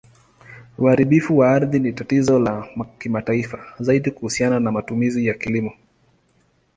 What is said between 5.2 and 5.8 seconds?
ya kilimo.